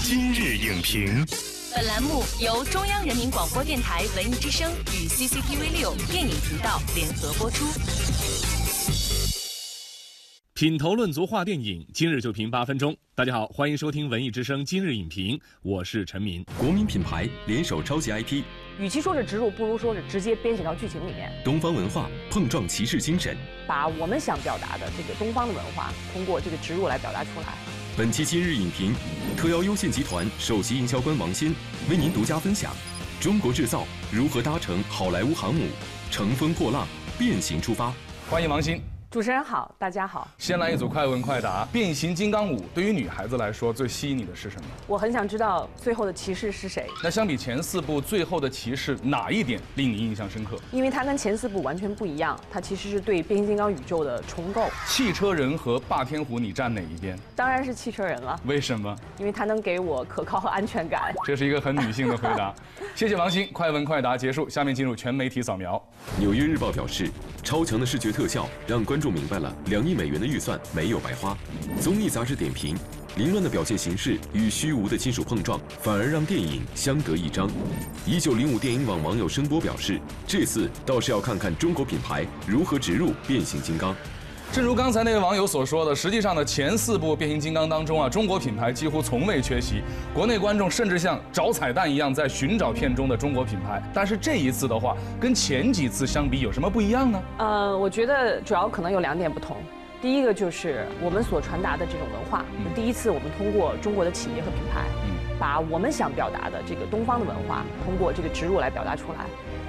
[0.00, 1.24] 今日影评，
[1.72, 7.64] 本栏目由中央人民广播电台文艺之声与 CCTV 六电影频道联合播出。
[10.52, 12.94] 品头论足话电影，今日就评八分钟。
[13.14, 16.44] 大家好，欢迎收听文艺之声今日影评，我是陈明。
[16.58, 18.42] 国民品牌联手超级 IP，
[18.78, 21.32] 与其说是植入，不如说是直接编写到剧情里面。
[21.44, 23.36] 东方文化碰撞骑士精神，
[23.66, 27.54] 把我们想表达的这个东方的文化，通过这个植入来表达出来。
[27.96, 28.92] 本期今日影评，
[29.36, 31.54] 特邀优信集团首席营销官王鑫
[31.88, 32.74] 为您独家分享：
[33.20, 35.68] 中国制造如何搭乘好莱坞航母，
[36.10, 37.94] 乘风破浪，变形出发。
[38.28, 38.93] 欢迎王鑫。
[39.14, 40.26] 主持人好，大家好。
[40.38, 41.64] 先来一组快问快答。
[41.66, 44.66] 变形金刚五对于女孩子来说最吸引你的是什么？
[44.88, 46.88] 我很想知道最后的骑士是谁。
[47.00, 50.58] 那相比前四部，最后的骑士哪一点令你印象深刻？
[50.72, 54.66] 因为它跟前四部完全不一样，它其实是对变形金刚宇宙的重构。
[54.88, 57.16] 汽车人和霸天虎，你站哪一边？
[57.36, 58.40] 当然是汽车人了。
[58.46, 58.96] 为什么？
[59.20, 61.14] 因为它能给我可靠和安全感。
[61.24, 62.52] 这是一个很女性的回答。
[62.96, 63.48] 谢谢王鑫。
[63.52, 65.80] 快问快答结束，下面进入全媒体扫描。
[66.18, 67.08] 纽约日报表示，
[67.42, 69.84] 超强的视觉特效让观众明白了两。
[69.84, 71.36] 亿美元的预算没有白花。
[71.78, 72.74] 综艺杂志点评：
[73.16, 77.50] 凌乱的表现形式与虚无的金属碰撞，反而让电影相得益彰。
[78.06, 83.94] 一九零五电影网网友声波表示，这次倒是要看看中国品牌如何植入变形金刚。
[84.52, 89.82] 正如刚才那位网友所说的，实际上呢，前四部变形金刚当中啊，中国品牌几乎从未缺席，
[90.14, 93.82] 国内观众甚至像找彩蛋一样在寻找片中的中国品牌。
[93.92, 97.22] 但是这一次的话，跟前几次相比有什么不一样呢？
[97.38, 99.56] 呃，我觉得主要可能有两点不同。
[100.00, 104.82] 第一个就是我们所传达的这种文化，第一次我们通过中国的企业和品牌，
[105.38, 109.24] 把我们想表达的这个东方的文化，通过这个植入来表达出来。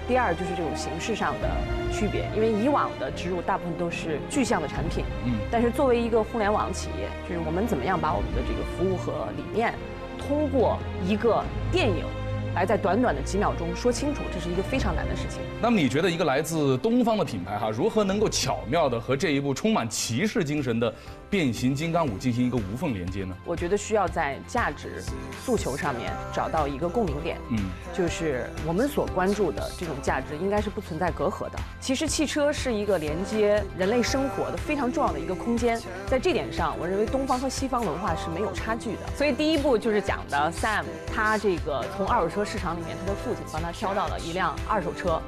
[0.07, 1.49] 第二就是这种形式上的
[1.91, 9.73] 区别，因为以往的植入大部分都是具象的产品，嗯，但是作为一个互联网企业，就是我们怎么样把我们的这个服务和理念，
[10.17, 12.05] 通过一个电影。
[12.53, 15.41] 来在短短的几秒钟说清楚，这是一个非常难的事情。
[15.61, 20.93] 那么你觉得一个来自东方的品牌哈，如何能够巧妙的和这一部充满骑士精神的
[21.29, 23.35] 变形金刚五进行一个无缝连接呢？
[23.43, 25.03] 我觉得需要在价值
[25.43, 27.59] 诉求上面找到一个共鸣点，嗯，
[27.93, 31.59] 就是我们所关注的这种价值应该是不存在隔阂的。
[31.81, 35.77] 其实汽车是一个连接人类生活的非常重要的一个空间，
[36.07, 38.99] 在这点上，我认为东方和西方文化是没有差距的。
[39.17, 42.45] 所以第一步就是讲的 Sam，他这个从二手车。
[42.45, 45.19] 市场里面，他的父亲帮他挑到了一辆二手车，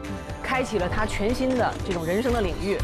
[0.44, 2.78] 开启了他全新的这种人生的领域。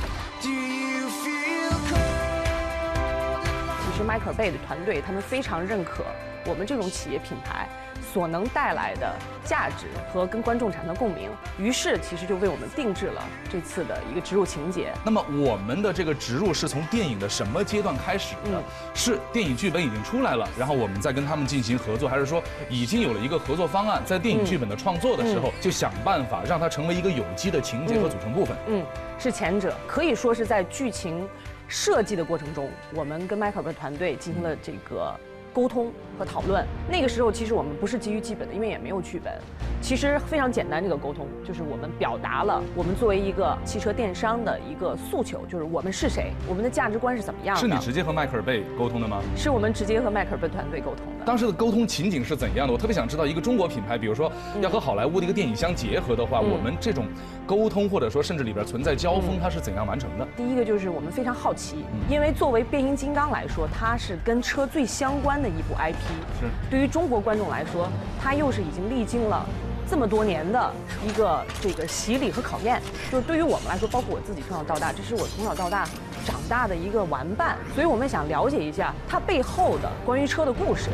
[4.03, 6.03] 实迈克尔贝的团队，他们非常认可
[6.45, 7.67] 我们这种企业品牌。
[8.11, 9.15] 所能带来的
[9.45, 14.91] 价值和跟观众产生共鸣，于是其实就为我们定制了这次的一个植入情节。
[15.05, 18.61] 那么我们的这个植入是从电影的什么阶段开始的？
[18.93, 28.55] 是电影剧本已经出来了，然后我们再跟他们进行合作，还是说已经有了一个合作方案，在电影剧本的创作的时候就想办法让它成为一个有机的情节和组成部分？
[28.67, 28.85] 嗯，
[29.17, 31.27] 是前者，可以说是在剧情
[31.73, 35.11] 设计的过程中，我们跟迈克尔的团队进行了这个。
[35.51, 39.33] 沟通和讨论，那个时候其实我们不是基于剧本的，因为也没有剧本。
[39.81, 47.59] 其实非常简单，这个沟通就是我们表达了我们作为一个汽车电商的一个诉求，就是我们是谁，我们的价值观是怎么样的。
[47.59, 49.21] 是你直接和迈克尔贝沟通的吗？
[49.35, 51.25] 是我们直接和迈克尔贝团队沟通的。
[51.25, 52.73] 当时的沟通情景是怎样的？
[52.73, 54.31] 我特别想知道，一个中国品牌，比如说
[54.61, 57.05] 要和好莱坞的一个电影相结合的话，我们这种
[57.45, 60.25] 沟通或者说甚至里边存在交锋，它是怎样完成的？
[60.37, 66.02] 第一个就是我们非常好奇，因为作为变形金刚来说，它是跟车最相关的一部 IP。
[66.39, 66.49] 是。
[66.69, 67.89] 对于中国观众来说，
[68.21, 69.45] 它又是已经历经了。
[69.85, 70.73] 这么多年的
[71.05, 72.81] 一个这个洗礼和考验，
[73.11, 75.87] 就是对于我们来说，包括我自己从小到大，这是我从小到大
[76.25, 80.89] 长大的一个玩伴，所以我们想了解一下它背后的关于车的故事。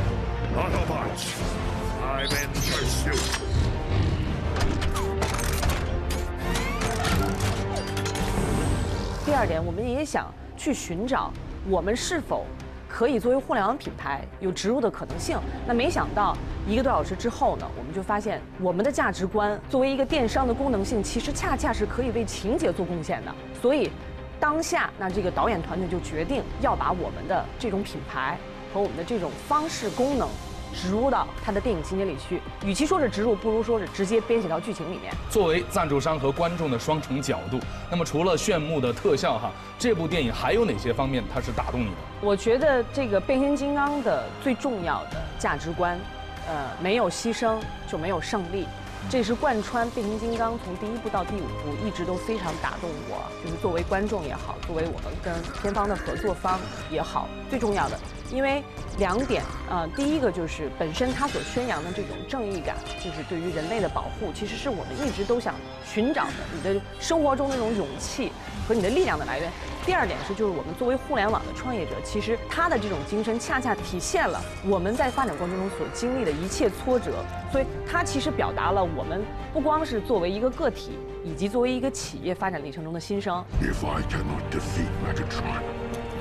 [9.23, 11.31] 第二点，我们也想去寻找
[11.69, 12.45] 我们是否。
[12.89, 15.37] 可以作为互联网品牌有植入的可能性。
[15.67, 16.35] 那没想到
[16.67, 23.33] 一个多小时之后呢，我们就发现我们的价值观作为一个电商的功能性，其实恰恰是可以为情节做贡献的。
[23.61, 23.91] 所以，
[24.39, 28.37] 当下那这个导演团队就决定要把我们的这种品牌
[28.73, 30.27] 和我们的这种方式功能。
[30.73, 35.13] 植入到他的电影情节里去，与其说是植入，不如说是直接编写到剧情里面。
[35.29, 41.95] 作为赞助商和观众的双重角度，那么除了炫目的特效哈，这部电影还有哪些方面它是打动你的？
[42.21, 45.99] 我觉得这个变形金刚的最重要的价值观，
[46.47, 47.57] 呃，没有牺牲
[47.89, 48.67] 就没有胜利。
[49.09, 56.59] 这是贯穿变形金刚从第一部到第五部一直都非常打动我，就是作为观众也好，作为我们跟片方的合作方
[56.91, 57.97] 也好，最重要的，
[58.31, 58.63] 因为
[58.97, 65.55] 两点，呃，第一个就是本身它所宣扬的这种正义感，就是对于人类的保护，其实是我们一直都想
[65.85, 68.31] 寻找的，你的生活中那种勇气
[68.67, 69.51] 和你的力量的来源。
[69.85, 80.91] 第二点是，就是我们作为互联网的创业者，其实他的这种精神恰恰体现了我们在发展过程中所经历的一切挫折，所以它其实表达了我们不光是作为一个个体，
[81.23, 83.43] 以及作为一个企业发展历程中的心声。
[83.61, 85.63] If I cannot defeat Megatron,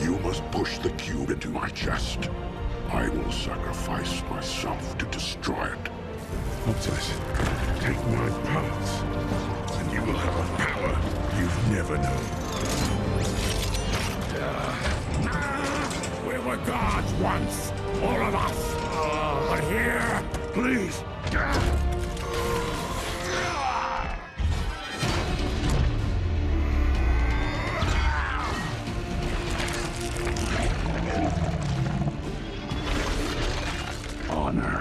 [0.00, 2.30] you must push the cube into my chest.
[2.90, 5.90] I will sacrifice myself to destroy it.
[6.66, 7.12] Optimus,
[7.80, 8.90] take my parts,
[9.78, 10.92] and you will have a power
[11.38, 12.24] you've never known.
[16.26, 17.72] We were gods once,
[18.02, 18.74] all of us.
[18.90, 20.22] Ah, but here,
[20.52, 21.02] please.
[34.48, 34.80] Honor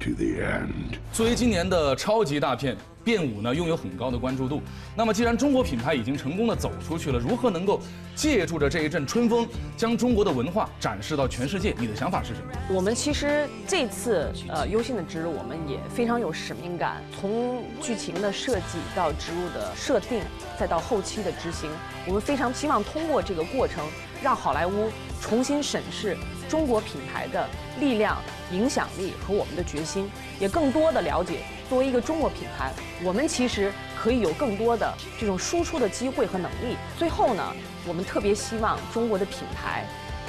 [0.00, 0.98] to the end.
[1.12, 2.74] 作为今年的超级大片。
[3.06, 4.60] 变五呢拥有很高的关注度，
[4.96, 7.80] 那么既然中国品牌已经成功的走出去了，如何能够
[8.16, 9.46] 借助着这一阵春风，
[9.76, 11.72] 将中国的文化展示到全世界？
[11.78, 12.48] 你的想法是什么？
[12.68, 20.20] 我们其实这次呃优信的植入，我们也非常有使命感，从剧情的设计到植入的设定，
[20.58, 21.70] 再到后期的执行，
[22.08, 23.86] 我们非常希望通过这个过程，
[24.20, 24.90] 让好莱坞
[25.20, 26.16] 重新审视
[26.48, 27.48] 中国品牌的
[27.78, 28.20] 力量、
[28.50, 31.40] 影响力和我们的决心，也更多的了解。
[31.68, 32.72] 作为一个中国品牌，
[33.02, 36.76] 我们其实可以有更多的这种输出的机会和能力。
[36.96, 37.42] 最后呢，
[37.86, 39.84] 我们特别希望中国的品牌，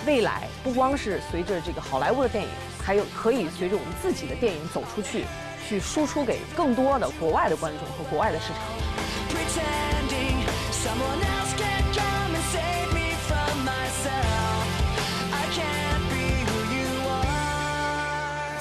[0.06, 2.50] 未来不光是随着这个好莱坞的电影，
[2.84, 5.26] 还有可以随着我们自己的电影走出去，
[5.70, 8.58] 去输出给更多的国外的观众和国外的市场。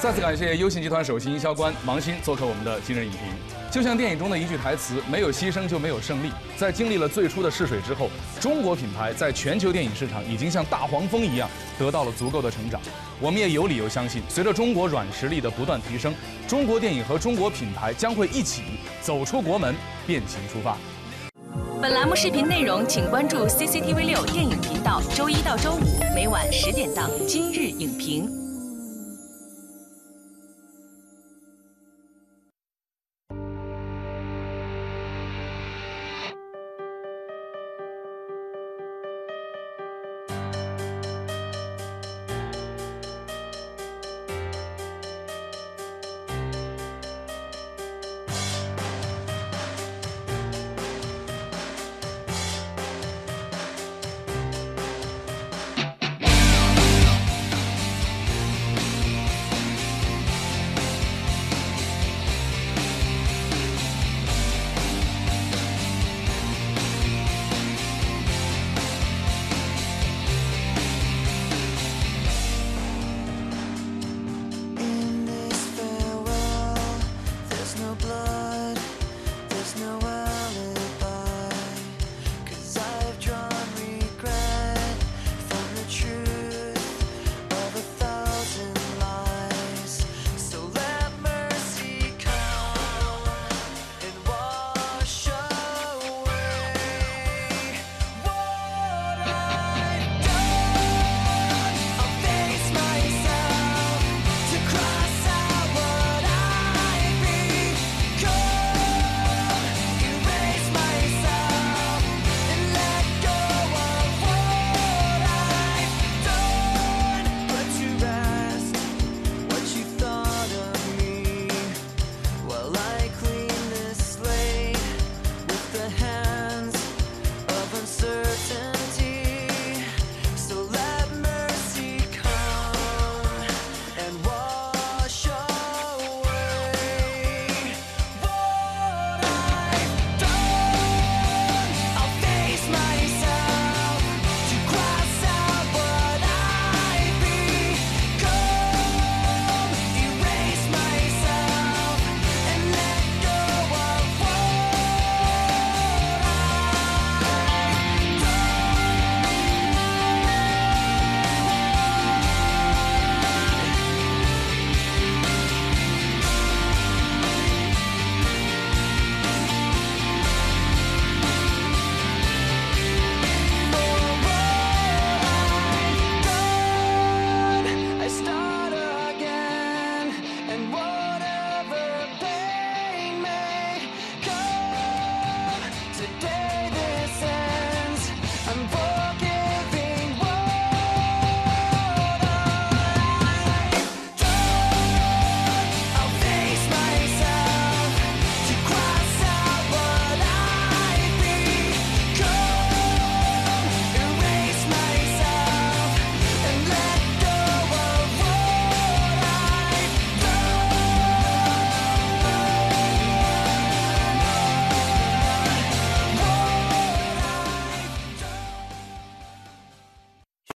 [0.07, 3.19] 再次感谢优信集团首席营销官王鑫做客我们的今日影评。
[3.69, 8.09] 就像电影中的一句台词：“没有牺牲就没有胜利。”在经历了最初的试水之后，
[8.39, 12.79] 中国品牌在全球电影市场已经像大黄蜂一样得到了足够的成长。
[13.19, 16.15] 我们也有理由相信，随着中国软实力的不断提升，
[16.47, 18.61] 中国电影和中国品牌将会一起
[19.01, 19.75] 走出国门，
[20.05, 20.77] 变形出发。
[21.81, 25.81] 本栏目视频内容，请关注 CCTV 六电影频道，周一到周五
[26.15, 28.25] 每晚十点档《今日影评》。